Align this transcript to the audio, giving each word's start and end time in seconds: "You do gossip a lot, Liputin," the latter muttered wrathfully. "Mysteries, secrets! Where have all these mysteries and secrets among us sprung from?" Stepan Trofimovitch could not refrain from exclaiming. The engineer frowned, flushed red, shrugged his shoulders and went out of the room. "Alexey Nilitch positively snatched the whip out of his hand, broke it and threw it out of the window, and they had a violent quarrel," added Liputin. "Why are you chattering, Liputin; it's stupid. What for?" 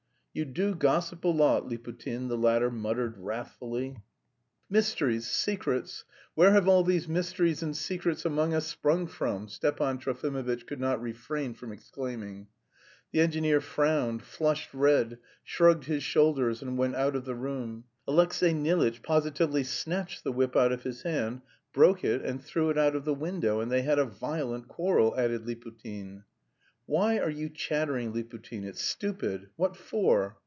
"You 0.33 0.45
do 0.45 0.75
gossip 0.75 1.25
a 1.25 1.27
lot, 1.27 1.67
Liputin," 1.67 2.29
the 2.29 2.37
latter 2.37 2.71
muttered 2.71 3.17
wrathfully. 3.17 3.97
"Mysteries, 4.69 5.27
secrets! 5.27 6.05
Where 6.35 6.53
have 6.53 6.69
all 6.69 6.85
these 6.85 7.05
mysteries 7.09 7.61
and 7.61 7.75
secrets 7.75 8.23
among 8.23 8.53
us 8.53 8.65
sprung 8.65 9.07
from?" 9.07 9.49
Stepan 9.49 9.97
Trofimovitch 9.97 10.65
could 10.65 10.79
not 10.79 11.01
refrain 11.01 11.53
from 11.53 11.73
exclaiming. 11.73 12.47
The 13.11 13.19
engineer 13.19 13.59
frowned, 13.59 14.21
flushed 14.23 14.73
red, 14.73 15.19
shrugged 15.43 15.87
his 15.87 16.01
shoulders 16.01 16.61
and 16.61 16.77
went 16.77 16.95
out 16.95 17.17
of 17.17 17.25
the 17.25 17.35
room. 17.35 17.83
"Alexey 18.07 18.53
Nilitch 18.53 19.03
positively 19.03 19.65
snatched 19.65 20.23
the 20.23 20.31
whip 20.31 20.55
out 20.55 20.71
of 20.71 20.83
his 20.83 21.01
hand, 21.01 21.41
broke 21.73 22.05
it 22.05 22.21
and 22.21 22.41
threw 22.41 22.69
it 22.69 22.77
out 22.77 22.95
of 22.95 23.03
the 23.03 23.13
window, 23.13 23.59
and 23.59 23.69
they 23.69 23.81
had 23.81 23.99
a 23.99 24.05
violent 24.05 24.69
quarrel," 24.69 25.13
added 25.17 25.43
Liputin. 25.45 26.23
"Why 26.87 27.19
are 27.19 27.29
you 27.29 27.47
chattering, 27.47 28.11
Liputin; 28.11 28.65
it's 28.65 28.81
stupid. 28.83 29.49
What 29.55 29.77
for?" 29.77 30.35